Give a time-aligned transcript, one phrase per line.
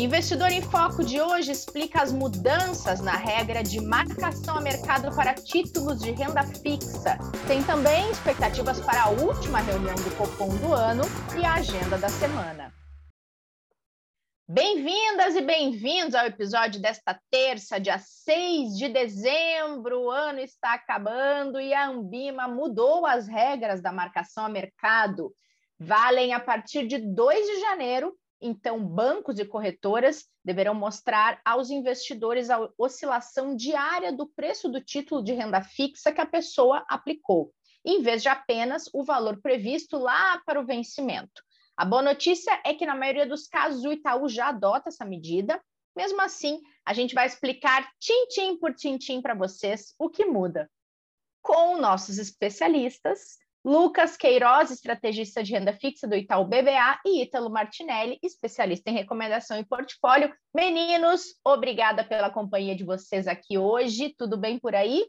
[0.00, 5.34] Investidor em Foco de hoje explica as mudanças na regra de marcação a mercado para
[5.34, 7.18] títulos de renda fixa.
[7.46, 11.02] Tem também expectativas para a última reunião do Copom do ano
[11.38, 12.72] e a agenda da semana.
[14.48, 20.04] Bem-vindas e bem-vindos ao episódio desta terça, dia 6 de dezembro.
[20.04, 25.30] O ano está acabando e a Ambima mudou as regras da marcação a mercado.
[25.78, 32.48] Valem a partir de 2 de janeiro então, bancos e corretoras deverão mostrar aos investidores
[32.48, 37.52] a oscilação diária do preço do título de renda fixa que a pessoa aplicou,
[37.84, 41.42] em vez de apenas o valor previsto lá para o vencimento.
[41.76, 45.62] A boa notícia é que, na maioria dos casos, o Itaú já adota essa medida.
[45.94, 50.70] Mesmo assim, a gente vai explicar tintim por tintim para vocês o que muda.
[51.42, 58.18] Com nossos especialistas, Lucas Queiroz, estrategista de renda fixa do Itaú BBA, e Ítalo Martinelli,
[58.22, 60.32] especialista em recomendação e portfólio.
[60.54, 64.14] Meninos, obrigada pela companhia de vocês aqui hoje.
[64.16, 65.04] Tudo bem por aí?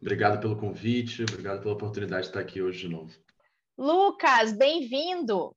[0.00, 3.12] Obrigado pelo convite, obrigado pela oportunidade de estar aqui hoje de novo.
[3.76, 5.56] Lucas, bem-vindo.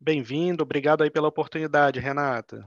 [0.00, 2.64] Bem-vindo, obrigado aí pela oportunidade, Renata.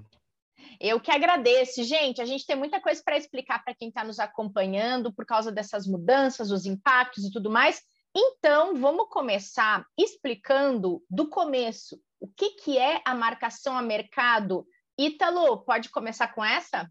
[0.79, 1.83] Eu que agradeço.
[1.83, 5.51] Gente, a gente tem muita coisa para explicar para quem está nos acompanhando por causa
[5.51, 7.81] dessas mudanças, os impactos e tudo mais.
[8.15, 14.65] Então, vamos começar explicando do começo o que, que é a marcação a mercado.
[14.97, 16.89] Ítalo, pode começar com essa?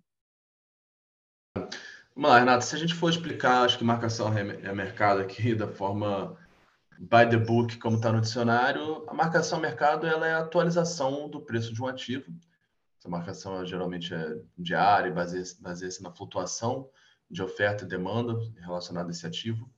[2.15, 2.61] Vamos lá, Renata.
[2.63, 6.37] Se a gente for explicar, acho que marcação a mercado aqui da forma
[6.99, 11.29] by the book, como está no dicionário, a marcação a mercado ela é a atualização
[11.29, 12.33] do preço de um ativo
[13.03, 16.89] essa marcação geralmente é diária baseia-se baseia na flutuação
[17.29, 19.69] de oferta e demanda relacionada a esse ativo.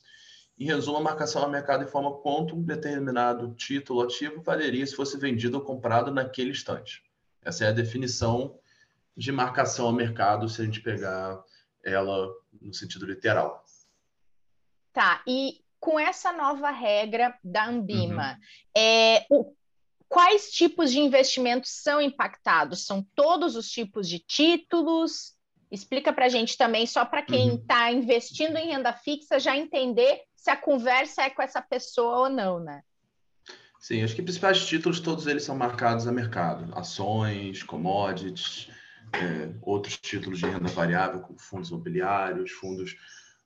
[0.59, 5.17] Em resumo, a marcação ao mercado informa quanto um determinado título ativo valeria se fosse
[5.17, 7.03] vendido ou comprado naquele instante.
[7.43, 8.59] Essa é a definição
[9.17, 11.43] de marcação ao mercado, se a gente pegar
[11.83, 12.31] ela
[12.61, 13.65] no sentido literal.
[14.93, 18.39] Tá, e com essa nova regra da Ambima, uhum.
[18.77, 19.55] é, o,
[20.09, 22.87] Quais tipos de investimentos são impactados?
[22.87, 25.35] São todos os tipos de títulos?
[25.71, 27.99] Explica para a gente também, só para quem está uhum.
[27.99, 32.61] investindo em renda fixa, já entender se a conversa é com essa pessoa ou não,
[32.61, 32.83] né?
[33.81, 36.73] Sim, acho que principais títulos, todos eles são marcados a mercado.
[36.75, 38.71] Ações, commodities,
[39.13, 42.97] é, outros títulos de renda variável, como fundos imobiliários, fundos,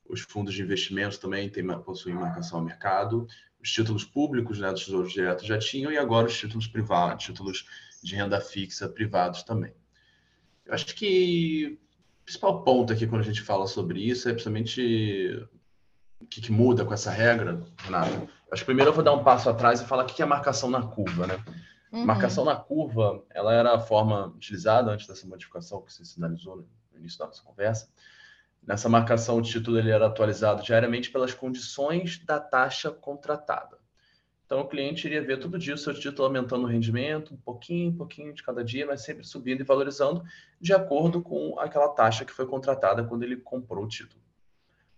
[0.09, 3.27] os fundos de investimentos também tem, possuem marcação a mercado
[3.61, 7.67] os títulos públicos né, do Tesouro Direto já tinham, e agora os títulos privados, títulos
[8.03, 9.73] de renda fixa privados também.
[10.65, 11.79] Eu acho que
[12.23, 15.49] o principal ponto aqui quando a gente fala sobre isso é principalmente
[16.21, 18.29] o que, que muda com essa regra, Renato.
[18.53, 20.71] Acho que primeiro eu vou dar um passo atrás e falar o que é marcação
[20.71, 21.43] na curva, né?
[21.93, 22.05] Uhum.
[22.05, 26.57] Marcação na curva, ela era a forma utilizada antes dessa modificação que você sinalizou
[26.93, 27.89] no início da nossa conversa,
[28.67, 33.79] Nessa marcação, o título ele era atualizado diariamente pelas condições da taxa contratada.
[34.45, 37.91] Então, o cliente iria ver todo dia o seu título aumentando o rendimento, um pouquinho,
[37.91, 40.25] um pouquinho de cada dia, mas sempre subindo e valorizando
[40.59, 44.23] de acordo com aquela taxa que foi contratada quando ele comprou o título.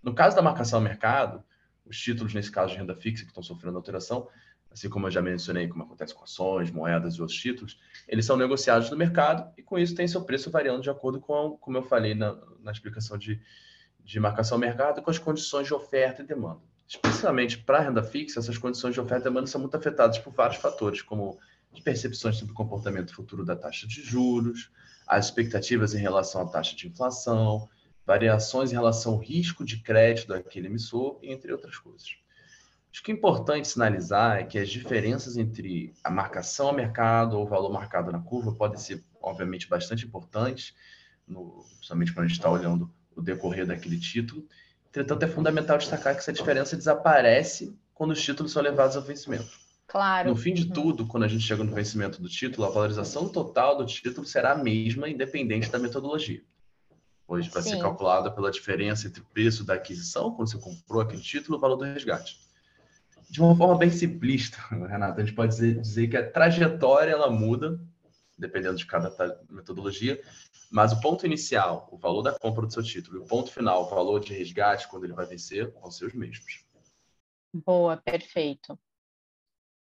[0.01, 1.43] No caso da marcação ao mercado,
[1.85, 4.29] os títulos, nesse caso de renda fixa, que estão sofrendo alteração,
[4.71, 8.37] assim como eu já mencionei, como acontece com ações, moedas e outros títulos, eles são
[8.37, 11.83] negociados no mercado e com isso tem seu preço variando de acordo com, como eu
[11.83, 13.41] falei na, na explicação de,
[14.05, 16.61] de marcação ao mercado, com as condições de oferta e demanda.
[16.87, 20.33] Especificamente para a renda fixa, essas condições de oferta e demanda são muito afetadas por
[20.33, 21.39] vários fatores, como
[21.85, 24.71] percepções sobre o comportamento futuro da taxa de juros,
[25.07, 27.69] as expectativas em relação à taxa de inflação,
[28.05, 32.17] variações em relação ao risco de crédito daquele emissor, entre outras coisas.
[32.93, 37.45] Acho que é importante sinalizar é que as diferenças entre a marcação ao mercado ou
[37.45, 40.75] o valor marcado na curva podem ser, obviamente, bastante importantes,
[41.27, 44.45] no, principalmente quando a gente está olhando o decorrer daquele título.
[44.89, 49.61] Entretanto, é fundamental destacar que essa diferença desaparece quando os títulos são levados ao vencimento.
[49.87, 50.31] Claro.
[50.31, 50.71] No fim de uhum.
[50.71, 54.53] tudo, quando a gente chega no vencimento do título, a valorização total do título será
[54.53, 56.43] a mesma, independente da metodologia.
[57.25, 61.23] Pois vai ser calculada pela diferença entre o preço da aquisição, quando você comprou aquele
[61.23, 62.50] título, e o valor do resgate
[63.31, 67.31] de uma forma bem simplista, Renata, a gente pode dizer, dizer que a trajetória ela
[67.31, 67.81] muda,
[68.37, 69.15] dependendo de cada
[69.49, 70.21] metodologia,
[70.69, 73.85] mas o ponto inicial, o valor da compra do seu título, e o ponto final,
[73.85, 76.65] o valor de resgate, quando ele vai vencer, vão ser os mesmos.
[77.55, 78.79] Boa, perfeito.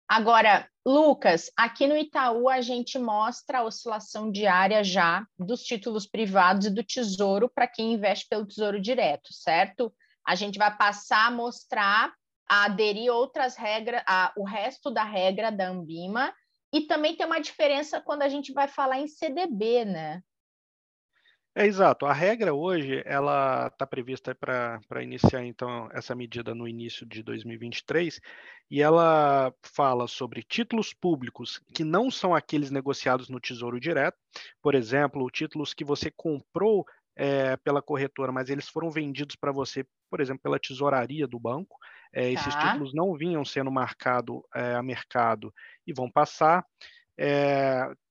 [0.07, 6.67] Agora, Lucas, aqui no Itaú a gente mostra a oscilação diária já dos títulos privados
[6.67, 9.93] e do Tesouro para quem investe pelo Tesouro Direto, certo?
[10.23, 12.13] A gente vai passar a mostrar
[12.47, 16.33] a aderir outras regras, a, o resto da regra da Ambima,
[16.73, 20.21] e também tem uma diferença quando a gente vai falar em CDB, né?
[21.57, 22.05] É exato.
[22.05, 28.19] A regra hoje ela está prevista para iniciar então essa medida no início de 2023
[28.69, 34.17] e ela fala sobre títulos públicos que não são aqueles negociados no Tesouro Direto,
[34.61, 39.85] por exemplo, títulos que você comprou é, pela corretora, mas eles foram vendidos para você,
[40.09, 41.77] por exemplo, pela tesouraria do banco.
[42.13, 42.71] É, esses tá.
[42.71, 45.53] títulos não vinham sendo marcados é, a mercado
[45.87, 46.65] e vão passar.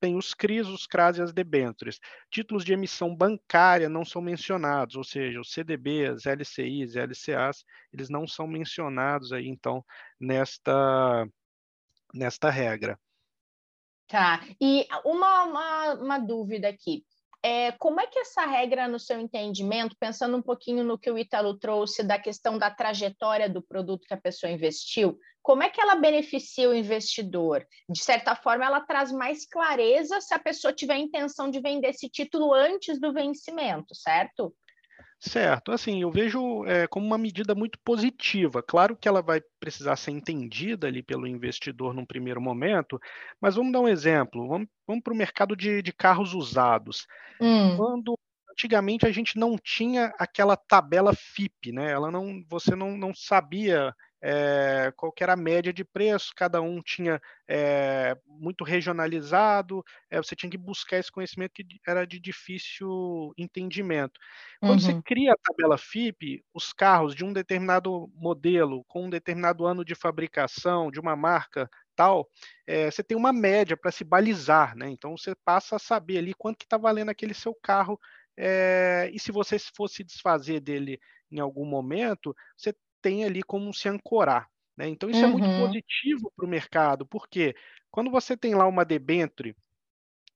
[0.01, 2.01] Tem os CRIs, os CRAS e as debêntures.
[2.31, 8.27] Títulos de emissão bancária não são mencionados, ou seja, os CDBs, LCIs, LCAs, eles não
[8.27, 9.85] são mencionados aí, então,
[10.19, 11.29] nesta,
[12.15, 12.99] nesta regra.
[14.07, 17.05] Tá, e uma, uma, uma dúvida aqui.
[17.47, 21.19] É, como é que essa regra, no seu entendimento, pensando um pouquinho no que o
[21.19, 25.79] Ítalo trouxe da questão da trajetória do produto que a pessoa investiu, como é que
[25.79, 27.67] ela beneficia o investidor?
[27.87, 31.89] De certa forma, ela traz mais clareza se a pessoa tiver a intenção de vender
[31.89, 34.55] esse título antes do vencimento, certo?
[35.27, 38.63] Certo, assim, eu vejo é, como uma medida muito positiva.
[38.63, 43.01] Claro que ela vai precisar ser entendida ali pelo investidor num primeiro momento,
[43.41, 44.47] mas vamos dar um exemplo.
[44.47, 47.07] Vamos, vamos para o mercado de, de, carros usados.
[47.41, 47.75] Hum.
[47.75, 48.19] Quando
[48.51, 51.91] antigamente a gente não tinha aquela tabela FIP, né?
[51.91, 53.95] Ela não, você não, não sabia
[54.27, 60.35] é, qual era a média de preço, cada um tinha é, muito regionalizado, é, você
[60.35, 64.19] tinha que buscar esse conhecimento que era de difícil entendimento.
[64.61, 64.97] Quando uhum.
[64.97, 69.85] você cria a tabela FIP, os carros de um determinado modelo, com um determinado ano
[69.85, 72.27] de fabricação, de uma marca tal,
[72.67, 74.89] é, você tem uma média para se balizar, né?
[74.89, 78.01] Então você passa a saber ali quanto que está valendo aquele seu carro
[78.39, 80.99] é, e se você fosse desfazer dele
[81.31, 82.75] em algum momento, você
[83.05, 84.49] tem ali como se ancorar.
[84.75, 84.89] Né?
[84.89, 85.27] Então, isso uhum.
[85.27, 85.67] é muito uhum.
[85.67, 87.55] positivo para o mercado, porque
[87.91, 89.55] quando você tem lá uma debenture,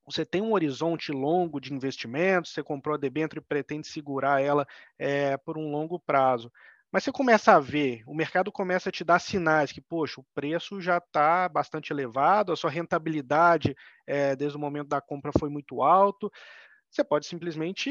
[0.04, 4.66] você tem um horizonte longo de investimento, você comprou a debenture e pretende segurar ela
[4.98, 6.52] é, por um longo prazo.
[6.92, 10.26] Mas você começa a ver, o mercado começa a te dar sinais que, poxa, o
[10.34, 13.74] preço já está bastante elevado, a sua rentabilidade
[14.06, 16.30] é, desde o momento da compra foi muito alto
[16.90, 17.90] você pode simplesmente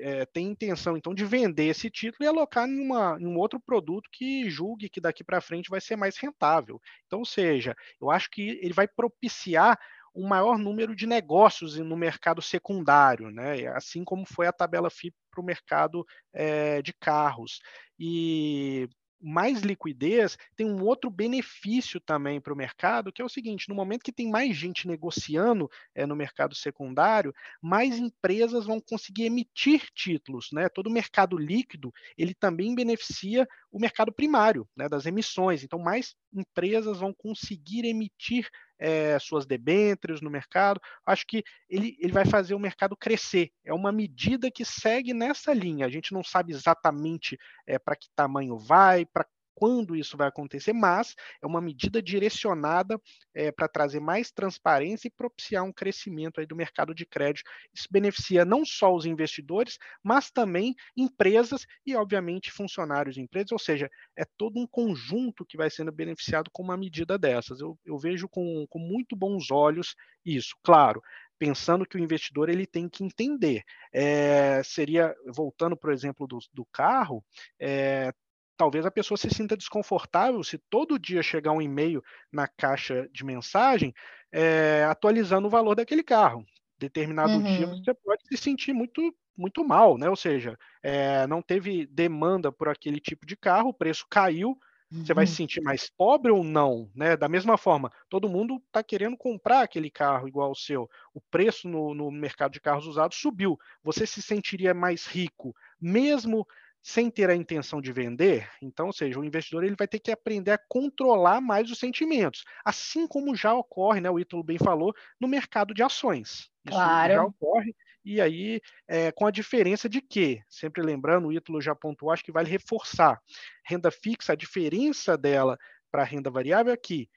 [0.00, 3.60] é, ter intenção, então, de vender esse título e alocar em, uma, em um outro
[3.60, 6.80] produto que julgue que daqui para frente vai ser mais rentável.
[7.06, 9.78] Então, ou seja, eu acho que ele vai propiciar
[10.14, 13.66] um maior número de negócios no mercado secundário, né?
[13.68, 17.60] assim como foi a tabela FIP para o mercado é, de carros.
[17.98, 18.88] E
[19.26, 23.74] mais liquidez, tem um outro benefício também para o mercado, que é o seguinte: no
[23.74, 29.90] momento que tem mais gente negociando é, no mercado secundário, mais empresas vão conseguir emitir
[29.92, 30.50] títulos.
[30.52, 30.68] Né?
[30.68, 35.64] Todo o mercado líquido ele também beneficia o mercado primário né, das emissões.
[35.64, 40.80] Então, mais empresas vão conseguir emitir é, suas debêntures no mercado.
[41.04, 43.50] Acho que ele, ele vai fazer o mercado crescer.
[43.64, 45.86] É uma medida que segue nessa linha.
[45.86, 49.26] A gente não sabe exatamente é, para que tamanho vai, para
[49.56, 53.00] quando isso vai acontecer, mas é uma medida direcionada
[53.34, 57.50] é, para trazer mais transparência e propiciar um crescimento aí do mercado de crédito.
[57.74, 63.58] Isso beneficia não só os investidores, mas também empresas e, obviamente, funcionários de empresas, ou
[63.58, 67.58] seja, é todo um conjunto que vai sendo beneficiado com uma medida dessas.
[67.60, 70.54] Eu, eu vejo com, com muito bons olhos isso.
[70.62, 71.00] Claro,
[71.38, 73.62] pensando que o investidor ele tem que entender.
[73.92, 77.24] É, seria, voltando, por exemplo, do, do carro,
[77.58, 78.12] é,
[78.56, 83.24] talvez a pessoa se sinta desconfortável se todo dia chegar um e-mail na caixa de
[83.24, 83.94] mensagem
[84.32, 86.44] é, atualizando o valor daquele carro.
[86.78, 87.42] Determinado uhum.
[87.42, 90.08] dia você pode se sentir muito muito mal, né?
[90.08, 94.58] Ou seja, é, não teve demanda por aquele tipo de carro, o preço caiu,
[94.90, 95.36] você vai se uhum.
[95.36, 96.88] sentir mais pobre ou não?
[96.94, 97.16] Né?
[97.16, 100.88] Da mesma forma, todo mundo está querendo comprar aquele carro igual ao seu.
[101.12, 103.58] O preço no, no mercado de carros usados subiu.
[103.82, 106.46] Você se sentiria mais rico, mesmo
[106.86, 110.12] sem ter a intenção de vender, então, ou seja, o investidor ele vai ter que
[110.12, 114.94] aprender a controlar mais os sentimentos, assim como já ocorre, né, o Ítalo bem falou,
[115.20, 116.48] no mercado de ações.
[116.64, 117.12] Isso claro.
[117.12, 117.74] já ocorre,
[118.04, 122.22] e aí, é, com a diferença de que, sempre lembrando, o Ítalo já pontuou, acho
[122.22, 123.20] que vale reforçar,
[123.64, 125.58] renda fixa, a diferença dela
[125.90, 127.10] para a renda variável é que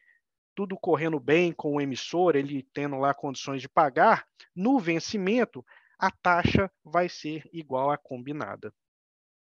[0.55, 5.63] tudo correndo bem com o emissor, ele tendo lá condições de pagar, no vencimento,
[5.99, 8.73] a taxa vai ser igual à combinada.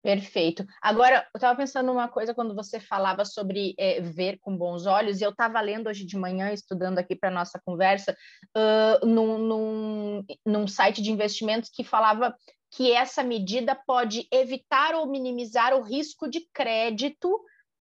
[0.03, 0.65] Perfeito.
[0.81, 5.21] Agora, eu estava pensando uma coisa quando você falava sobre é, ver com bons olhos,
[5.21, 8.17] e eu estava lendo hoje de manhã, estudando aqui para nossa conversa,
[8.57, 12.35] uh, num, num, num site de investimentos que falava
[12.71, 17.29] que essa medida pode evitar ou minimizar o risco de crédito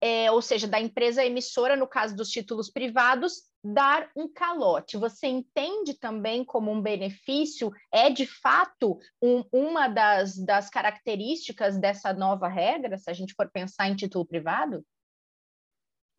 [0.02, 4.98] é, ou seja, da empresa emissora, no caso dos títulos privados, dar um calote.
[4.98, 7.72] Você entende também como um benefício?
[7.92, 13.50] É de fato um, uma das, das características dessa nova regra, se a gente for
[13.52, 14.84] pensar em título privado?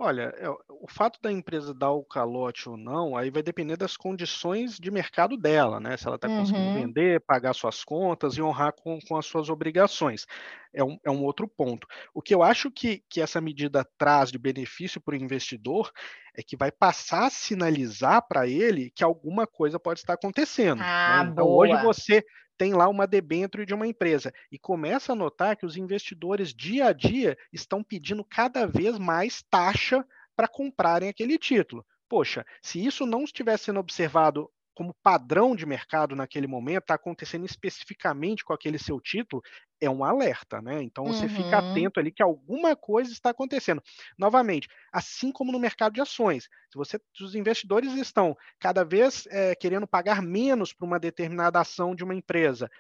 [0.04, 3.97] Olha, é, o fato da empresa dar o calote ou não, aí vai depender das
[3.97, 5.97] condições de mercado dela, né?
[5.97, 6.73] Se ela está conseguindo Uhum.
[6.73, 10.26] vender, pagar suas contas e honrar com, com as suas obrigações.
[10.75, 11.87] É um, é um outro ponto.
[12.12, 15.92] O que eu acho que, que essa medida traz de benefício para o investidor
[16.35, 20.88] é que vai passar a sinalizar para ele que alguma coisa pode estar acontecendo.
[21.04, 21.14] né?
[21.14, 21.76] Ah, Então, hoje boa.
[21.76, 22.25] você
[22.62, 26.87] tem lá uma debênture de uma empresa e começa a notar que os investidores dia
[26.87, 31.85] a dia estão pedindo cada vez mais taxa para comprarem aquele título.
[32.09, 37.45] Poxa, se isso não estiver sendo observado como padrão de mercado naquele momento, está acontecendo
[37.45, 39.43] especificamente com aquele seu título,
[39.81, 40.83] é um alerta, né?
[40.83, 41.59] Então você fica Uhum.
[41.59, 43.83] atento ali que alguma coisa está acontecendo.
[44.19, 49.55] Novamente, assim como no mercado de ações, se você, os investidores estão cada vez é,
[49.55, 52.71] querendo pagar menos para uma determinada ação de uma empresa,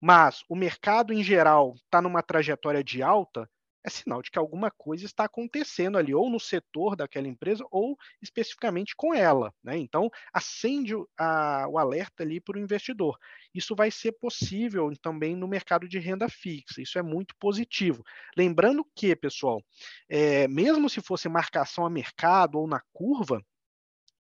[0.00, 3.48] mas o mercado em geral está numa trajetória de alta,
[3.88, 7.98] é sinal de que alguma coisa está acontecendo ali, ou no setor daquela empresa, ou
[8.22, 9.52] especificamente com ela.
[9.62, 9.76] Né?
[9.78, 13.18] Então, acende o, a, o alerta ali para o investidor.
[13.52, 18.04] Isso vai ser possível também no mercado de renda fixa, isso é muito positivo.
[18.36, 19.62] Lembrando que, pessoal,
[20.08, 23.42] é, mesmo se fosse marcação a mercado ou na curva,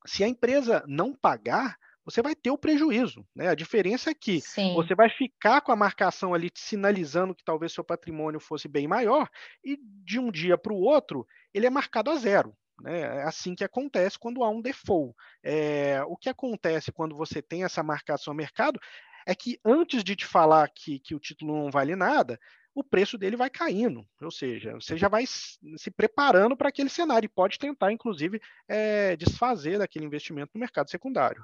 [0.05, 3.27] se a empresa não pagar, você vai ter o prejuízo.
[3.35, 3.49] Né?
[3.49, 4.73] A diferença é que Sim.
[4.75, 8.87] você vai ficar com a marcação ali te sinalizando que talvez seu patrimônio fosse bem
[8.87, 9.29] maior,
[9.61, 12.55] e de um dia para o outro, ele é marcado a zero.
[12.81, 13.01] Né?
[13.01, 15.13] É assim que acontece quando há um default.
[15.43, 18.79] É, o que acontece quando você tem essa marcação a mercado
[19.25, 22.39] é que antes de te falar que, que o título não vale nada,
[22.73, 24.07] o preço dele vai caindo.
[24.21, 29.17] Ou seja, você já vai se preparando para aquele cenário e pode tentar, inclusive, é,
[29.17, 31.43] desfazer daquele investimento no mercado secundário.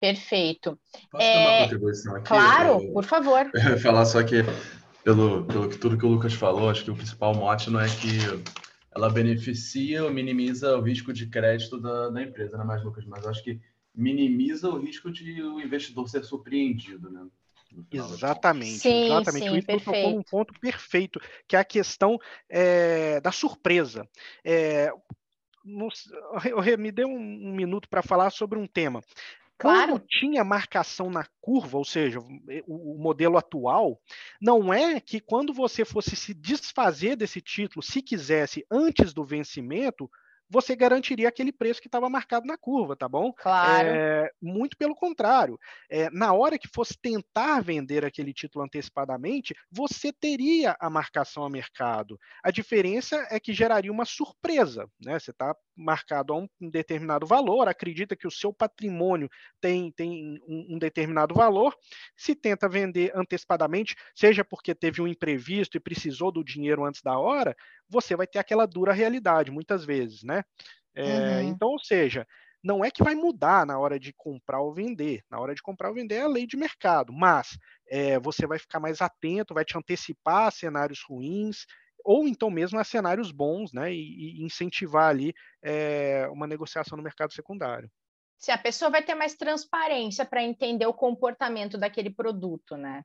[0.00, 0.78] Perfeito.
[1.10, 2.28] Posso É, dar uma contribuição aqui?
[2.28, 3.50] Claro, Eu- por favor.
[3.82, 4.42] Falar só que,
[5.04, 7.86] pelo, pelo que tudo que o Lucas falou, acho que o principal mote não é
[7.86, 8.18] que
[8.94, 13.04] ela beneficia ou minimiza o risco de crédito da, da empresa, né, mais Lucas?
[13.04, 13.60] Mas acho que
[13.94, 17.26] minimiza o risco de o investidor ser surpreendido, né?
[17.72, 19.44] no Exatamente, Sim, exatamente.
[19.44, 20.30] sim, o Ítalo tocou perfeito.
[20.30, 24.08] ponto perfeito, que é a questão é, da surpresa.
[24.44, 24.90] É,
[26.62, 29.02] Rê, me dê um, um minuto para falar sobre um tema.
[29.58, 29.92] Claro.
[29.92, 32.18] Quando tinha marcação na curva, ou seja,
[32.66, 33.98] o, o modelo atual,
[34.40, 40.10] não é que quando você fosse se desfazer desse título, se quisesse, antes do vencimento,
[40.48, 43.32] você garantiria aquele preço que estava marcado na curva, tá bom?
[43.32, 43.88] Claro.
[43.88, 45.58] É, muito pelo contrário.
[45.90, 51.50] É, na hora que fosse tentar vender aquele título antecipadamente, você teria a marcação a
[51.50, 52.18] mercado.
[52.42, 54.88] A diferença é que geraria uma surpresa.
[55.04, 55.18] Né?
[55.18, 59.28] Você está marcado a um determinado valor, acredita que o seu patrimônio
[59.60, 61.76] tem, tem um, um determinado valor,
[62.16, 67.18] se tenta vender antecipadamente, seja porque teve um imprevisto e precisou do dinheiro antes da
[67.18, 67.54] hora,
[67.88, 70.35] você vai ter aquela dura realidade, muitas vezes, né?
[70.94, 71.48] É, Uhum.
[71.48, 72.26] Então, ou seja,
[72.64, 75.22] não é que vai mudar na hora de comprar ou vender.
[75.30, 77.56] Na hora de comprar ou vender é a lei de mercado, mas
[77.88, 81.66] é, você vai ficar mais atento, vai te antecipar a cenários ruins,
[82.04, 83.92] ou então mesmo a cenários bons, né?
[83.92, 87.90] E, e incentivar ali é, uma negociação no mercado secundário.
[88.38, 93.02] Se a pessoa vai ter mais transparência para entender o comportamento daquele produto, né?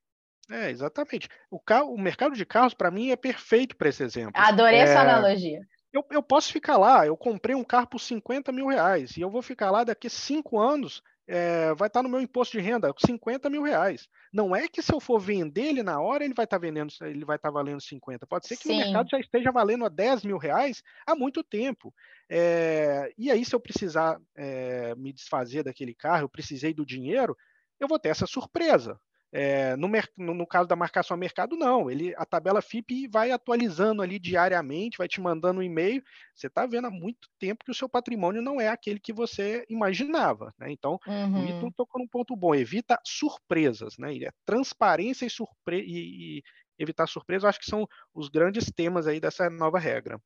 [0.50, 1.29] É, exatamente.
[1.50, 4.33] O, carro, o mercado de carros, para mim, é perfeito para esse exemplo.
[4.35, 5.61] Adorei é, essa analogia.
[5.93, 9.29] Eu, eu, posso ficar lá, eu comprei um carro por 50 mil reais e eu
[9.29, 13.50] vou ficar lá daqui cinco anos, é, vai estar no meu imposto de renda 50
[13.50, 14.07] mil reais.
[14.33, 17.25] Não é que se eu for vender ele na hora, ele vai estar vendendo, ele
[17.25, 18.25] vai estar valendo 50.
[18.25, 18.74] Pode ser que Sim.
[18.74, 21.93] o mercado já esteja valendo a 10 mil reais há muito tempo.
[22.29, 27.38] É, e aí, se eu precisar é, me desfazer daquele carro, eu precisei do dinheiro,
[27.79, 29.00] eu vou ter essa surpresa.
[29.33, 31.89] É, no, no, no, caso da marcação a mercado, não.
[31.89, 36.03] Ele, a tabela FIP vai atualizando ali diariamente, vai te mandando um e-mail.
[36.35, 39.65] Você está vendo há muito tempo que o seu patrimônio não é aquele que você
[39.69, 40.53] imaginava.
[40.59, 40.71] Né?
[40.71, 41.41] Então, uhum.
[41.41, 44.13] o Ítalo tocou num ponto bom, evita surpresas, né?
[44.17, 46.43] É transparência e, surpre e, e
[46.77, 50.19] evitar surpresa, eu acho que são os grandes temas aí dessa nova regra.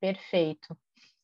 [0.00, 0.76] Perfeito.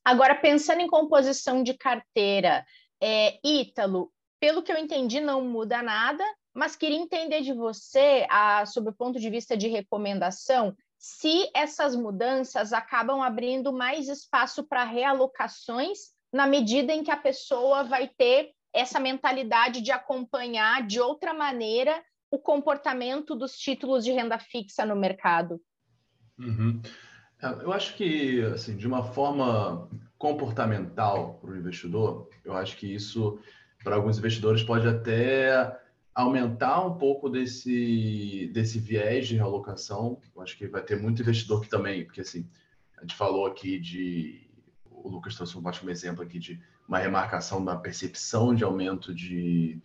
[0.05, 2.65] Agora, pensando em composição de carteira,
[3.01, 6.25] é, Ítalo, pelo que eu entendi, não muda nada,
[6.57, 11.95] mas queria entender de você, a, sob o ponto de vista de recomendação, se essas
[11.95, 18.53] mudanças acabam abrindo mais espaço para realocações na medida em que a pessoa vai ter
[18.73, 24.97] essa mentalidade de acompanhar de outra maneira o comportamento dos títulos de renda fixa no
[24.97, 25.61] mercado.
[26.39, 26.81] Uhum.
[27.43, 32.87] É, eu acho que, assim, de uma forma comportamental para o investidor, eu acho que
[32.87, 33.39] isso,
[33.85, 35.85] para alguns investidores, pode até
[36.17, 40.19] aumentar um pouco desse, desse viés de realocação.
[40.35, 42.49] Eu acho que vai ter muito investidor que também, porque assim,
[42.97, 44.49] a gente falou aqui de.
[44.91, 46.59] O Lucas trouxe um ótimo exemplo aqui de
[46.89, 49.79] uma remarcação da percepção de aumento de,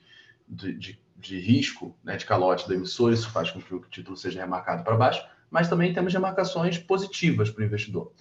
[0.47, 4.15] de, de, de risco, né, de calote do emissor, isso faz com que o título
[4.15, 8.13] seja remarcado para baixo, mas também temos remarcações positivas para o investidor.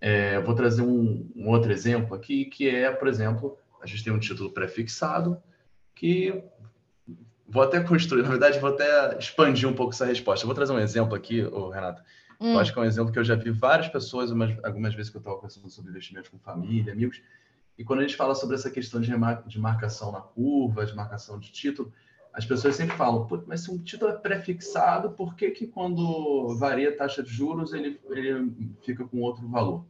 [0.00, 4.12] É, vou trazer um, um, outro exemplo aqui, que é, por exemplo, a gente tem
[4.12, 5.40] um título pré-fixado,
[5.94, 6.42] que
[7.52, 10.42] vou até construir, na verdade, vou até expandir um pouco essa resposta.
[10.42, 12.02] Eu vou trazer um exemplo aqui, oh, Renata.
[12.40, 12.54] Hum.
[12.54, 14.30] Eu acho que é um exemplo que eu já vi várias pessoas,
[14.64, 17.20] algumas vezes que eu estava conversando sobre investimentos com família, amigos,
[17.76, 19.12] e quando a gente fala sobre essa questão de,
[19.46, 21.92] de marcação na curva, de marcação de título,
[22.32, 26.88] as pessoas sempre falam, mas se um título é prefixado, por que, que quando varia
[26.88, 29.84] a taxa de juros ele, ele fica com outro valor?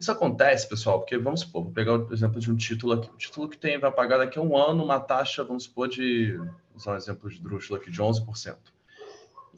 [0.00, 3.18] Isso acontece, pessoal, porque vamos supor, vou pegar o exemplo de um título aqui, um
[3.18, 6.48] título que tem, vai pagar daqui a um ano uma taxa, vamos supor, de, vou
[6.74, 8.56] usar um exemplo de drúxula aqui, de 11%.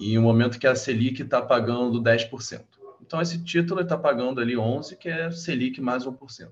[0.00, 2.60] E um momento que a Selic está pagando 10%.
[3.00, 6.50] Então, esse título está pagando ali 11%, que é Selic mais 1%.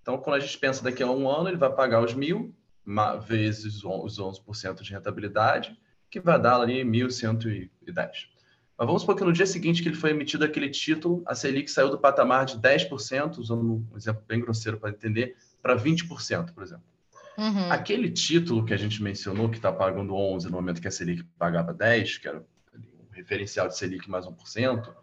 [0.00, 2.54] Então, quando a gente pensa daqui a um ano, ele vai pagar os mil
[3.26, 5.76] vezes os 11% de rentabilidade,
[6.08, 7.70] que vai dar ali 1.110.
[8.80, 11.70] Mas vamos supor que no dia seguinte que ele foi emitido aquele título, a Selic
[11.70, 16.62] saiu do patamar de 10%, usando um exemplo bem grosseiro para entender, para 20%, por
[16.62, 16.84] exemplo.
[17.36, 17.70] Uhum.
[17.70, 21.22] Aquele título que a gente mencionou, que está pagando 11% no momento que a Selic
[21.38, 24.94] pagava 10%, que era um referencial de Selic mais 1%,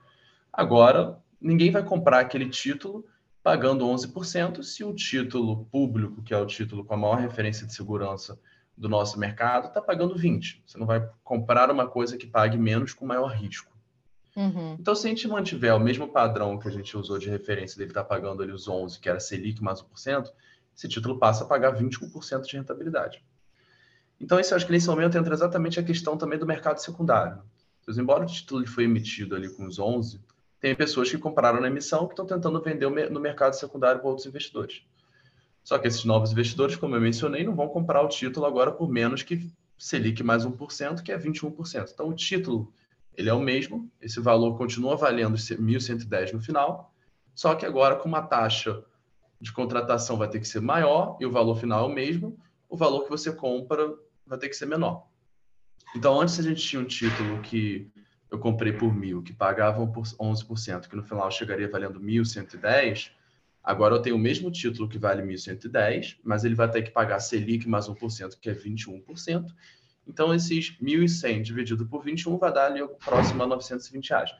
[0.51, 3.05] agora ninguém vai comprar aquele título
[3.43, 7.75] pagando 11%, se o título público, que é o título com a maior referência de
[7.75, 8.39] segurança
[8.77, 10.61] do nosso mercado, está pagando 20%.
[10.65, 13.75] Você não vai comprar uma coisa que pague menos com maior risco.
[14.35, 14.77] Uhum.
[14.79, 17.89] Então, se a gente mantiver o mesmo padrão que a gente usou de referência dele
[17.89, 20.31] estar tá pagando ali os 11%, que era Selic mais 1%,
[20.75, 23.23] esse título passa a pagar 21% de rentabilidade.
[24.21, 27.41] Então, isso, acho que nesse momento entra exatamente a questão também do mercado secundário.
[27.83, 30.19] Pois, embora o título foi emitido ali com os 11%,
[30.59, 34.27] tem pessoas que compraram na emissão que estão tentando vender no mercado secundário para outros
[34.27, 34.83] investidores.
[35.67, 38.87] Só que esses novos investidores, como eu mencionei, não vão comprar o título agora por
[38.89, 41.91] menos que Selic mais 1%, que é 21%.
[41.93, 42.71] Então, o título
[43.13, 46.93] ele é o mesmo, esse valor continua valendo 1.110 no final,
[47.35, 48.81] só que agora com uma taxa
[49.41, 52.77] de contratação vai ter que ser maior e o valor final é o mesmo, o
[52.77, 53.93] valor que você compra
[54.25, 55.05] vai ter que ser menor.
[55.93, 57.91] Então, antes a gente tinha um título que
[58.31, 63.16] eu comprei por mil, que pagavam por 11%, que no final chegaria valendo 1.110,
[63.63, 67.19] agora eu tenho o mesmo título que vale 1.110, mas ele vai ter que pagar
[67.19, 69.45] Selic mais 1%, que é 21%.
[70.07, 74.31] Então, esses 1.100 dividido por 21 vai dar ali próximo a 920 reais.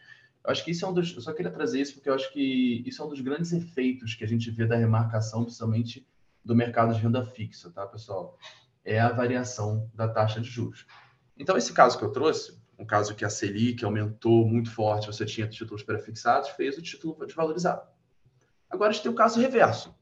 [0.43, 1.13] Eu acho que isso é um dos.
[1.13, 4.15] Eu só queria trazer isso porque eu acho que isso é um dos grandes efeitos
[4.15, 6.07] que a gente vê da remarcação, principalmente
[6.43, 8.37] do mercado de renda fixa, tá, pessoal?
[8.85, 10.85] É a variação da taxa de juros.
[11.37, 15.25] Então, esse caso que eu trouxe, um caso que a Selic aumentou muito forte, você
[15.25, 17.85] tinha títulos prefixados, fez o título desvalorizar.
[18.69, 19.95] Agora a gente tem o caso reverso,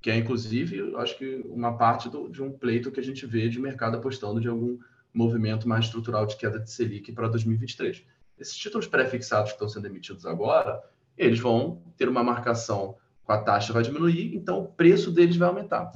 [0.00, 3.48] que é inclusive, acho que uma parte do, de um pleito que a gente vê
[3.48, 4.78] de mercado apostando de algum
[5.12, 8.04] movimento mais estrutural de queda de Selic para 2023.
[8.38, 10.82] Esses títulos pré-fixados que estão sendo emitidos agora,
[11.16, 15.48] eles vão ter uma marcação com a taxa vai diminuir, então o preço deles vai
[15.48, 15.92] aumentar.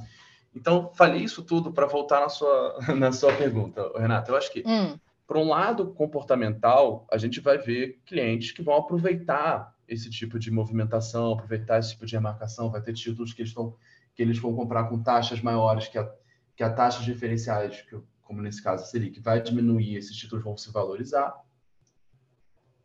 [0.55, 4.31] Então, falei isso tudo para voltar na sua, na sua pergunta, Renata.
[4.31, 4.97] Eu acho que hum.
[5.27, 10.51] Por um lado comportamental, a gente vai ver clientes que vão aproveitar esse tipo de
[10.51, 13.75] movimentação, aproveitar esse tipo de remarcação, vai ter títulos que eles, estão,
[14.13, 16.11] que eles vão comprar com taxas maiores que a,
[16.55, 20.57] que a taxa diferenciais, que, como nesse caso a Selic, vai diminuir, esses títulos vão
[20.57, 21.33] se valorizar.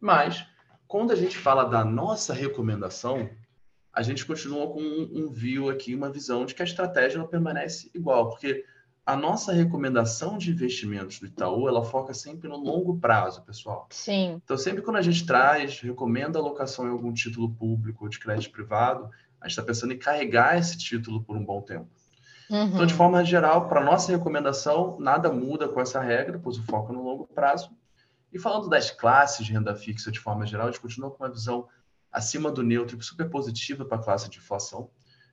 [0.00, 0.46] Mas,
[0.86, 3.28] quando a gente fala da nossa recomendação,
[3.92, 7.26] a gente continua com um, um view aqui, uma visão de que a estratégia não
[7.26, 8.64] permanece igual, porque
[9.04, 13.88] a nossa recomendação de investimentos do Itaú, ela foca sempre no longo prazo, pessoal.
[13.90, 14.40] Sim.
[14.44, 18.52] Então, sempre quando a gente traz, recomenda alocação em algum título público ou de crédito
[18.52, 19.10] privado,
[19.40, 21.88] a gente está pensando em carregar esse título por um bom tempo.
[22.48, 22.66] Uhum.
[22.66, 26.92] Então, de forma geral, para nossa recomendação, nada muda com essa regra, pois o foco
[26.92, 27.70] é no longo prazo.
[28.32, 31.30] E falando das classes de renda fixa de forma geral, a gente continua com uma
[31.30, 31.66] visão
[32.10, 34.90] acima do neutro, super positiva para a classe de inflação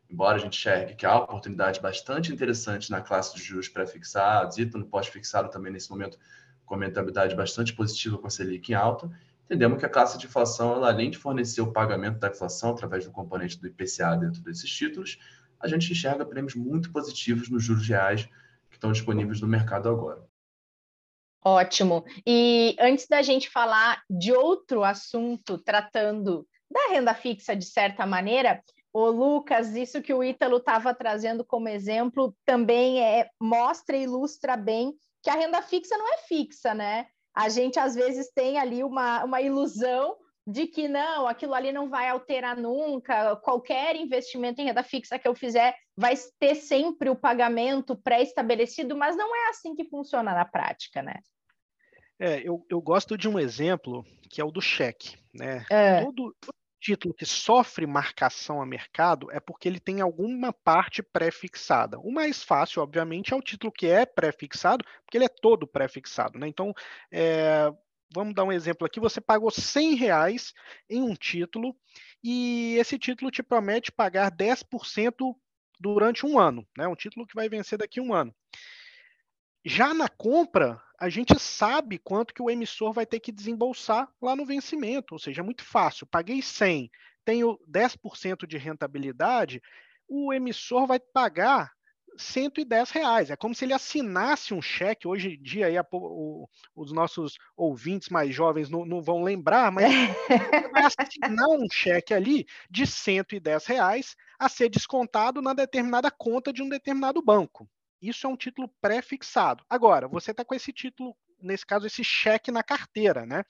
[0.09, 4.65] embora a gente enxergue que há oportunidade bastante interessante na classe de juros pré-fixados e
[4.65, 6.17] no pós-fixado também nesse momento
[6.65, 9.09] com rentabilidade bastante positiva com a Selic em alta,
[9.45, 13.05] entendemos que a classe de inflação, ela, além de fornecer o pagamento da inflação através
[13.05, 15.17] do componente do IPCA dentro desses títulos,
[15.59, 18.25] a gente enxerga prêmios muito positivos nos juros reais
[18.69, 20.23] que estão disponíveis no mercado agora.
[21.43, 22.05] Ótimo.
[22.25, 28.61] E antes da gente falar de outro assunto tratando da renda fixa de certa maneira,
[28.93, 34.57] o Lucas, isso que o Ítalo estava trazendo como exemplo também é mostra e ilustra
[34.57, 37.07] bem que a renda fixa não é fixa, né?
[37.35, 41.89] A gente às vezes tem ali uma, uma ilusão de que não, aquilo ali não
[41.89, 47.15] vai alterar nunca, qualquer investimento em renda fixa que eu fizer vai ter sempre o
[47.15, 51.19] pagamento pré-estabelecido, mas não é assim que funciona na prática, né?
[52.19, 55.65] É, eu, eu gosto de um exemplo que é o do cheque, né?
[55.69, 56.03] É.
[56.03, 56.35] Todo,
[56.79, 61.99] título que sofre marcação a mercado é porque ele tem alguma parte pré-fixada.
[61.99, 66.39] O mais fácil, obviamente, é o título que é pré-fixado, porque ele é todo pré-fixado.
[66.39, 66.47] Né?
[66.47, 66.73] Então,
[67.11, 67.71] é,
[68.13, 70.53] vamos dar um exemplo aqui: você pagou 100 reais
[70.89, 71.75] em um título
[72.23, 75.35] e esse título te promete pagar 10%
[75.79, 76.67] durante um ano.
[76.77, 76.87] Né?
[76.87, 78.33] Um título que vai vencer daqui a um ano.
[79.65, 84.35] Já na compra, a gente sabe quanto que o emissor vai ter que desembolsar lá
[84.35, 86.05] no vencimento, ou seja, é muito fácil.
[86.05, 86.91] Paguei 100,
[87.23, 89.61] tenho 10% de rentabilidade,
[90.07, 91.71] o emissor vai pagar
[92.17, 93.29] 110 reais.
[93.29, 95.07] É como se ele assinasse um cheque.
[95.07, 99.71] Hoje em dia, aí, a, o, os nossos ouvintes mais jovens não, não vão lembrar,
[99.71, 99.85] mas
[100.73, 106.61] vai assinar um cheque ali de 110 reais a ser descontado na determinada conta de
[106.61, 107.69] um determinado banco.
[108.01, 109.63] Isso é um título pré-fixado.
[109.69, 113.43] Agora, você está com esse título, nesse caso, esse cheque na carteira, né?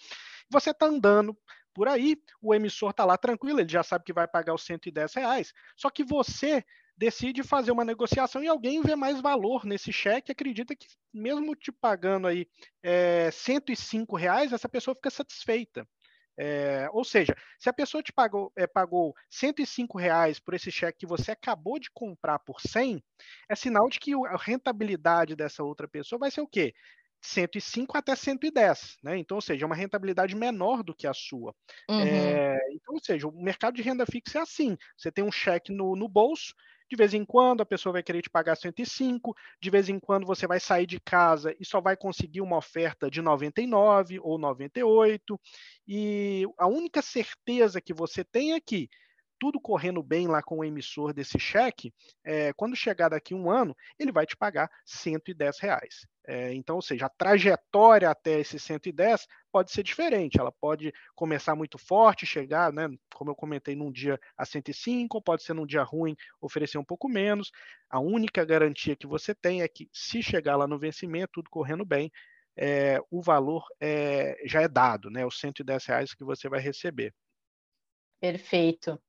[0.49, 1.37] Você está andando
[1.73, 5.13] por aí, o emissor está lá tranquilo, ele já sabe que vai pagar os 110
[5.13, 6.63] reais, só que você
[6.97, 11.71] decide fazer uma negociação e alguém vê mais valor nesse cheque, acredita que mesmo te
[11.71, 12.45] pagando aí
[12.83, 15.87] é, 105 reais, essa pessoa fica satisfeita.
[16.41, 20.99] É, ou seja, se a pessoa te pagou, é, pagou 105 reais por esse cheque
[20.99, 23.03] que você acabou de comprar por 100,
[23.49, 26.73] é sinal de que a rentabilidade dessa outra pessoa vai ser o quê?
[27.21, 29.17] 105 até 110, né?
[29.17, 31.53] Então, ou seja, é uma rentabilidade menor do que a sua.
[31.89, 31.99] Uhum.
[31.99, 35.73] É, então, ou seja, o mercado de renda fixa é assim: você tem um cheque
[35.73, 36.53] no, no bolso,
[36.89, 40.25] de vez em quando a pessoa vai querer te pagar 105, de vez em quando
[40.25, 45.39] você vai sair de casa e só vai conseguir uma oferta de 99 ou 98.
[45.87, 48.89] E a única certeza que você tem é que
[49.39, 53.75] tudo correndo bem lá com o emissor desse cheque, é, quando chegar daqui um ano,
[53.97, 56.05] ele vai te pagar 110 reais.
[56.27, 60.39] É, então, ou seja, a trajetória até esse 110 pode ser diferente.
[60.39, 65.23] Ela pode começar muito forte, chegar, né, como eu comentei, num dia a 105, ou
[65.23, 67.49] pode ser num dia ruim, oferecer um pouco menos.
[67.89, 71.83] A única garantia que você tem é que, se chegar lá no vencimento, tudo correndo
[71.83, 72.11] bem,
[72.55, 77.13] é, o valor é, já é dado, né, os 110 reais que você vai receber.
[78.19, 79.01] Perfeito.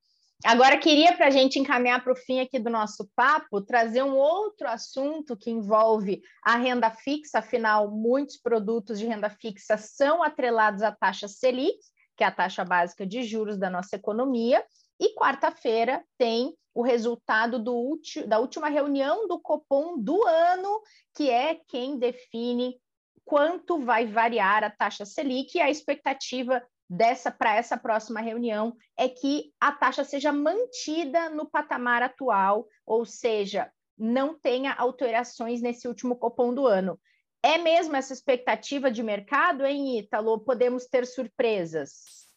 [0.45, 4.17] Agora, queria, para a gente encaminhar para o fim aqui do nosso papo, trazer um
[4.17, 10.83] outro assunto que envolve a renda fixa, afinal, muitos produtos de renda fixa são atrelados
[10.83, 11.79] à taxa Selic,
[12.17, 14.65] que é a taxa básica de juros da nossa economia,
[14.99, 20.81] e quarta-feira tem o resultado do da última reunião do Copom do ano,
[21.15, 22.81] que é quem define
[23.27, 29.09] quanto vai variar a taxa Selic, e a expectativa dessa para essa próxima reunião é
[29.09, 36.17] que a taxa seja mantida no patamar atual, ou seja, não tenha alterações nesse último
[36.17, 36.99] copom do ano.
[37.43, 40.41] É mesmo essa expectativa de mercado, hein, Ítalo?
[40.41, 42.29] Podemos ter surpresas?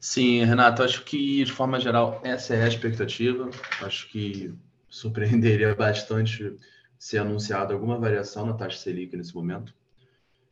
[0.00, 3.50] Sim, Renato, acho que de forma geral essa é a expectativa.
[3.82, 4.54] Acho que
[4.88, 6.56] surpreenderia bastante
[6.98, 9.74] ser anunciado alguma variação na taxa Selic nesse momento.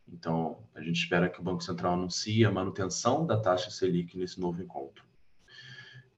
[0.08, 4.40] Então, a gente espera que o Banco Central anuncie a manutenção da taxa Selic nesse
[4.40, 5.04] novo encontro.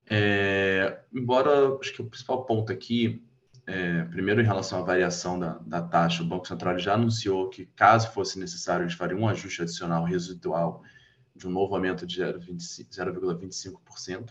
[0.08, 3.24] É, embora, acho que o principal ponto aqui,
[3.66, 7.66] é, primeiro em relação à variação da, da taxa, o Banco Central já anunciou que,
[7.74, 10.82] caso fosse necessário, eles fariam um ajuste adicional residual
[11.34, 14.30] de um novo aumento de 0,25%.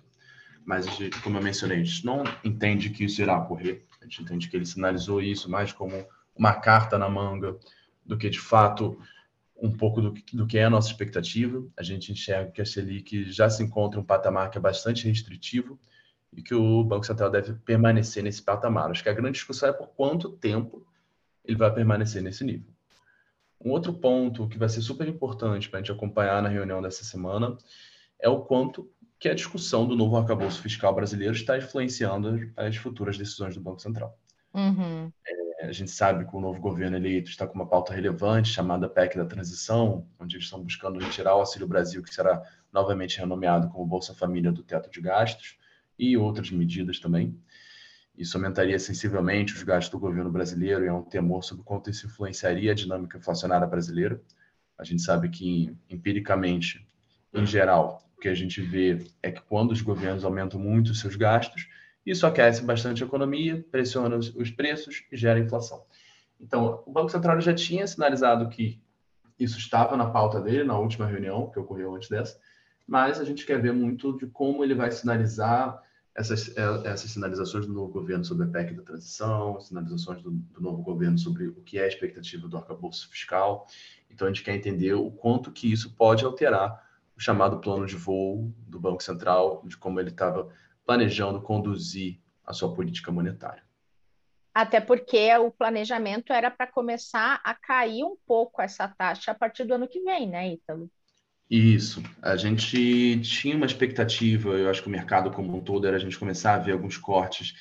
[0.65, 0.87] Mas,
[1.23, 3.85] como eu mencionei, a gente não entende que isso irá ocorrer.
[4.01, 7.55] A gente entende que ele sinalizou isso mais como uma carta na manga
[8.03, 8.99] do que, de fato,
[9.57, 11.65] um pouco do, do, que é a nossa expectativa.
[11.77, 15.07] A gente enxerga que a Selic já se encontra em um patamar que é bastante
[15.07, 15.79] restritivo
[16.33, 18.91] e que o Banco Central deve permanecer nesse patamar.
[18.91, 20.85] Acho que a grande discussão é por quanto tempo
[21.43, 22.73] ele vai permanecer nesse nível.
[23.63, 27.03] Um outro ponto que vai ser super importante para a gente acompanhar na reunião dessa
[27.03, 27.57] semana
[28.19, 33.17] é o quanto que a discussão do novo arcabouço fiscal brasileiro está influenciando as futuras
[33.17, 34.17] decisões do Banco Central.
[34.53, 35.11] Uhum.
[35.25, 38.89] É, a gente sabe que o novo governo eleito está com uma pauta relevante chamada
[38.89, 42.41] PEC da Transição, onde eles estão buscando retirar o Auxílio Brasil, que será
[42.71, 45.57] novamente renomeado como Bolsa Família do teto de gastos,
[45.97, 47.39] e outras medidas também.
[48.17, 52.05] Isso aumentaria sensivelmente os gastos do governo brasileiro e há um temor sobre quanto isso
[52.05, 54.21] influenciaria a dinâmica inflacionária brasileira.
[54.77, 56.85] A gente sabe que, empiricamente,
[57.33, 60.99] em geral, o que a gente vê é que quando os governos aumentam muito os
[60.99, 61.67] seus gastos,
[62.05, 65.83] isso aquece bastante a economia, pressiona os preços e gera inflação.
[66.39, 68.81] Então, o Banco Central já tinha sinalizado que
[69.39, 72.39] isso estava na pauta dele na última reunião que ocorreu antes dessa,
[72.87, 75.81] mas a gente quer ver muito de como ele vai sinalizar
[76.13, 80.61] essas, é, essas sinalizações do novo governo sobre a PEC da transição, sinalizações do, do
[80.61, 83.67] novo governo sobre o que é a expectativa do arcabouço fiscal.
[84.09, 86.81] Então, a gente quer entender o quanto que isso pode alterar
[87.17, 90.49] o chamado plano de voo do Banco Central, de como ele estava
[90.85, 93.63] planejando conduzir a sua política monetária.
[94.53, 99.65] Até porque o planejamento era para começar a cair um pouco essa taxa a partir
[99.65, 100.89] do ano que vem, né, Ítalo?
[101.49, 102.01] Isso.
[102.21, 105.99] A gente tinha uma expectativa, eu acho que o mercado como um todo era a
[105.99, 107.53] gente começar a ver alguns cortes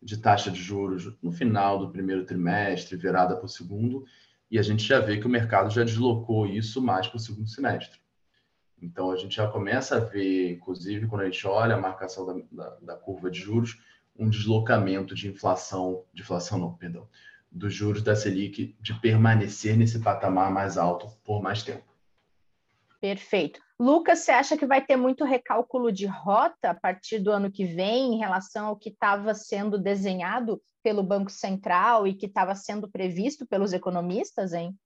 [0.00, 4.04] de taxa de juros no final do primeiro trimestre, virada para o segundo,
[4.50, 7.48] e a gente já vê que o mercado já deslocou isso mais para o segundo
[7.48, 8.01] semestre.
[8.82, 12.42] Então a gente já começa a ver, inclusive quando a gente olha a marcação da,
[12.50, 13.78] da, da curva de juros,
[14.18, 17.08] um deslocamento de inflação, de inflação não, perdão,
[17.50, 21.84] dos juros da Selic de permanecer nesse patamar mais alto por mais tempo.
[23.00, 23.60] Perfeito.
[23.78, 27.64] Lucas, você acha que vai ter muito recálculo de rota a partir do ano que
[27.64, 32.88] vem em relação ao que estava sendo desenhado pelo Banco Central e que estava sendo
[32.88, 34.76] previsto pelos economistas, hein?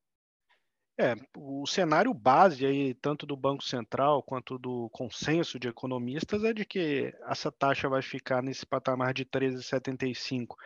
[0.98, 6.54] É, o cenário base aí, tanto do Banco Central quanto do consenso de economistas, é
[6.54, 10.56] de que essa taxa vai ficar nesse patamar de 13,75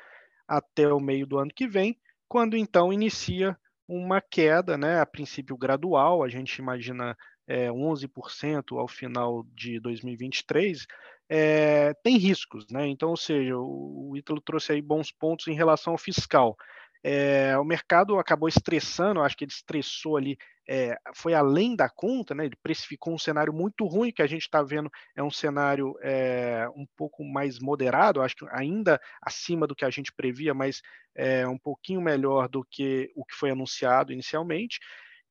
[0.47, 5.57] até o meio do ano que vem, quando então inicia uma queda, né, a princípio
[5.57, 10.87] gradual, a gente imagina é, 11% ao final de 2023,
[11.29, 12.87] é, tem riscos, né?
[12.87, 16.57] Então, ou seja, o, o Ítalo trouxe aí bons pontos em relação ao fiscal.
[17.03, 20.37] É, o mercado acabou estressando, acho que ele estressou ali,
[20.69, 22.45] é, foi além da conta, né?
[22.45, 26.69] Ele precificou um cenário muito ruim, que a gente está vendo é um cenário é,
[26.77, 30.83] um pouco mais moderado, acho que ainda acima do que a gente previa, mas
[31.15, 34.79] é, um pouquinho melhor do que o que foi anunciado inicialmente.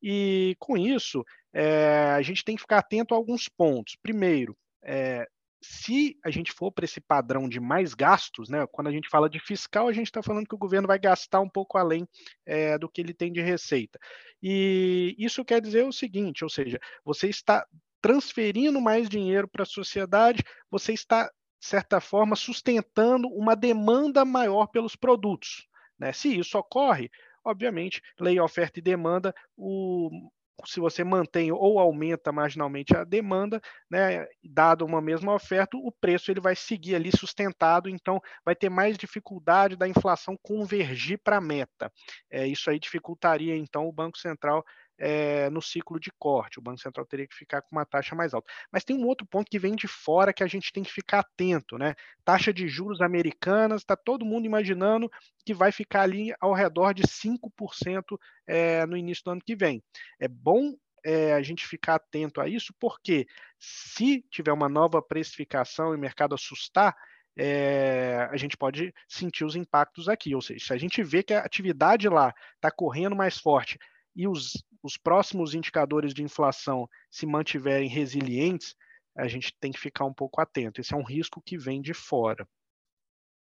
[0.02, 3.96] E com isso, é, a gente tem que ficar atento a alguns pontos.
[4.02, 5.28] Primeiro, é,
[5.62, 9.30] se a gente for para esse padrão de mais gastos, né, quando a gente fala
[9.30, 12.08] de fiscal, a gente está falando que o governo vai gastar um pouco além
[12.46, 14.00] é, do que ele tem de receita.
[14.42, 17.66] E isso quer dizer o seguinte: ou seja, você está
[18.02, 24.68] transferindo mais dinheiro para a sociedade, você está, de certa forma, sustentando uma demanda maior
[24.68, 25.68] pelos produtos.
[25.98, 26.14] Né?
[26.14, 27.12] Se isso ocorre,
[27.44, 30.30] obviamente, lei oferta e demanda, o,
[30.66, 36.32] se você mantém ou aumenta marginalmente a demanda, né, dado uma mesma oferta, o preço
[36.32, 41.42] ele vai seguir ali sustentado, então vai ter mais dificuldade da inflação convergir para a
[41.42, 41.92] meta.
[42.30, 44.64] É, isso aí dificultaria então o Banco Central
[45.00, 46.60] é, no ciclo de corte.
[46.60, 48.52] O Banco Central teria que ficar com uma taxa mais alta.
[48.72, 51.20] Mas tem um outro ponto que vem de fora que a gente tem que ficar
[51.20, 51.96] atento, né?
[52.26, 55.10] Taxa de juros americanas, está todo mundo imaginando
[55.46, 59.82] que vai ficar ali ao redor de 5% é, no início do ano que vem.
[60.20, 63.26] É bom é, a gente ficar atento a isso, porque
[63.58, 66.96] se tiver uma nova precificação e o mercado assustar,
[67.38, 70.36] é, a gente pode sentir os impactos aqui.
[70.36, 73.80] Ou seja, se a gente vê que a atividade lá está correndo mais forte
[74.16, 78.76] e os os próximos indicadores de inflação se mantiverem resilientes,
[79.16, 80.80] a gente tem que ficar um pouco atento.
[80.80, 82.48] Esse é um risco que vem de fora.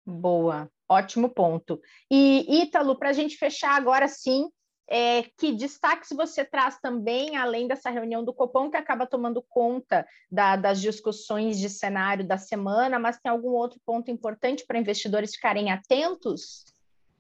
[0.06, 1.82] Boa, ótimo ponto.
[2.10, 4.50] E Ítalo, para a gente fechar agora sim,
[4.90, 10.08] é, que destaques você traz também, além dessa reunião do Copom, que acaba tomando conta
[10.32, 15.36] da, das discussões de cenário da semana, mas tem algum outro ponto importante para investidores
[15.36, 16.64] ficarem atentos?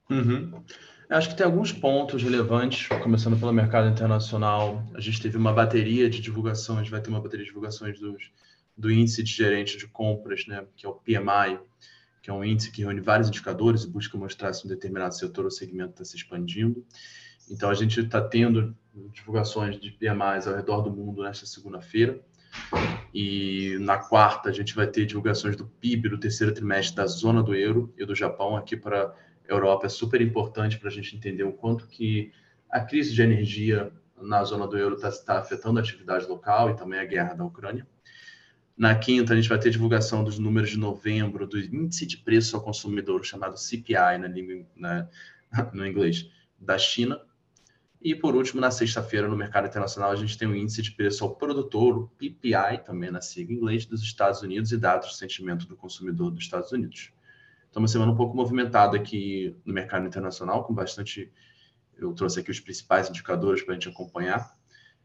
[0.09, 0.63] Uhum.
[1.09, 4.83] Acho que tem alguns pontos relevantes, começando pelo mercado internacional.
[4.93, 8.29] A gente teve uma bateria de divulgações, vai ter uma bateria de divulgações dos,
[8.77, 11.61] do índice de gerente de compras, né, que é o PMI,
[12.21, 15.45] que é um índice que reúne vários indicadores e busca mostrar se um determinado setor
[15.45, 16.85] ou segmento está se expandindo.
[17.49, 18.75] Então, a gente está tendo
[19.13, 22.19] divulgações de PMIs ao redor do mundo nesta segunda-feira.
[23.13, 27.41] E na quarta, a gente vai ter divulgações do PIB do terceiro trimestre da zona
[27.41, 29.15] do euro e do Japão aqui para
[29.47, 32.31] Europa é super importante para a gente entender o quanto que
[32.69, 36.75] a crise de energia na zona do euro está tá afetando a atividade local e
[36.75, 37.87] também a guerra da Ucrânia.
[38.75, 42.55] Na quinta, a gente vai ter divulgação dos números de novembro do índice de preço
[42.55, 45.07] ao consumidor, chamado CPI na língua, né,
[45.73, 46.29] no inglês,
[46.59, 47.19] da China.
[47.99, 51.23] E por último, na sexta-feira, no mercado internacional, a gente tem o índice de preço
[51.23, 55.17] ao produtor, o PPI, também na sigla em inglês, dos Estados Unidos e dados de
[55.17, 57.11] sentimento do consumidor dos Estados Unidos.
[57.69, 61.31] Então, uma semana um pouco movimentada aqui no mercado internacional, com bastante.
[61.97, 64.55] Eu trouxe aqui os principais indicadores para a gente acompanhar.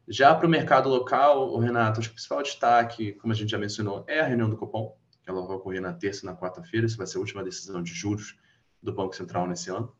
[0.09, 3.59] Já para o mercado local, Renato, acho que o principal destaque, como a gente já
[3.59, 6.87] mencionou, é a reunião do Copom, que ela vai ocorrer na terça e na quarta-feira.
[6.87, 8.37] Isso vai ser a última decisão de juros
[8.83, 9.94] do Banco Central nesse ano.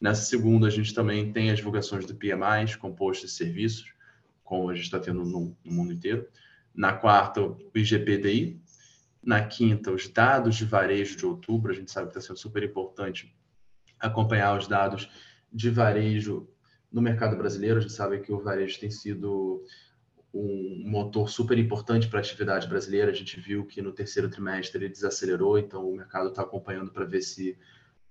[0.00, 3.92] Nessa segunda, a gente também tem as divulgações do PMI, composto de serviços,
[4.44, 6.28] como a gente está tendo no, no, mundo inteiro.
[6.74, 8.61] Na quarta, o IGPDI.
[9.22, 11.72] Na quinta, os dados de varejo de outubro.
[11.72, 13.34] A gente sabe que está sendo super importante
[13.98, 15.08] acompanhar os dados
[15.52, 16.48] de varejo
[16.90, 17.78] no mercado brasileiro.
[17.78, 19.62] A gente sabe que o varejo tem sido
[20.34, 23.10] um motor super importante para a atividade brasileira.
[23.10, 27.04] A gente viu que no terceiro trimestre ele desacelerou, então o mercado está acompanhando para
[27.04, 27.56] ver se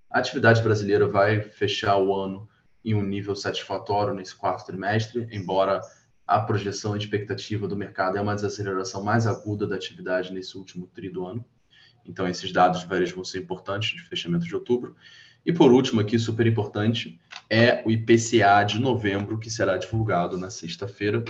[0.10, 2.48] a atividade brasileira vai fechar o ano
[2.84, 5.82] em um nível satisfatório nesse quarto trimestre, embora
[6.32, 11.10] a projeção expectativa do mercado é uma desaceleração mais aguda da atividade nesse último tri
[11.10, 11.44] do ano.
[12.06, 14.96] Então, esses dados varejo vão ser importantes de fechamento de outubro.
[15.46, 20.50] E por último, aqui, super importante, é o IPCA de novembro, que será divulgado na
[20.50, 21.22] sexta-feira.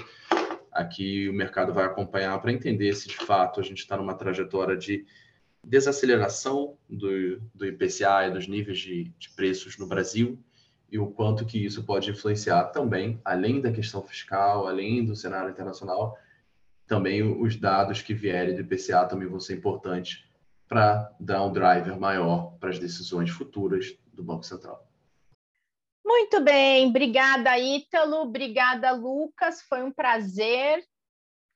[0.71, 4.77] Aqui o mercado vai acompanhar para entender se de fato a gente está numa trajetória
[4.77, 5.03] de
[5.63, 10.37] desaceleração do, do IPCA e dos níveis de, de preços no Brasil
[10.91, 15.49] e o quanto que isso pode influenciar também, além da questão fiscal, além do cenário
[15.49, 16.17] internacional,
[16.85, 20.25] também os dados que vierem do IPCA também vão ser importantes
[20.67, 24.85] para dar um driver maior para as decisões futuras do Banco Central.
[26.05, 30.83] Muito bem, obrigada Ítalo, obrigada Lucas, foi um prazer.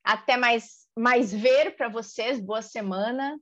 [0.02, 3.38] Até mais, mais ver para vocês, boa semana.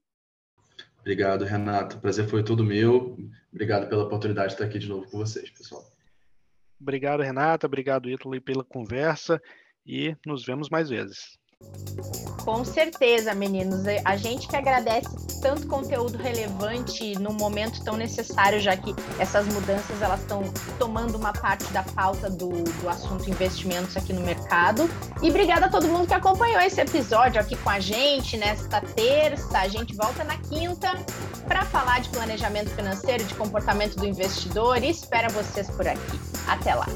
[1.05, 1.99] Obrigado, Renato.
[1.99, 3.19] Prazer foi todo meu.
[3.53, 5.85] Obrigado pela oportunidade de estar aqui de novo com vocês, pessoal.
[6.81, 7.67] Obrigado, Renata.
[7.67, 9.39] Obrigado, Ítalo, pela conversa
[9.85, 11.39] e nos vemos mais vezes.
[12.45, 13.85] Com certeza, meninos.
[14.05, 15.09] A gente que agradece
[15.41, 20.43] tanto conteúdo relevante num momento tão necessário, já que essas mudanças elas estão
[20.79, 24.89] tomando uma parte da pauta do, do assunto investimentos aqui no mercado.
[25.23, 29.59] E obrigada a todo mundo que acompanhou esse episódio aqui com a gente nesta terça.
[29.59, 30.93] A gente volta na quinta
[31.47, 36.21] para falar de planejamento financeiro, de comportamento do investidor e espera vocês por aqui.
[36.47, 36.87] Até lá!